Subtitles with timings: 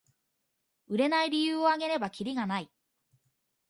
[0.87, 2.71] 売れない理由をあげればキリがない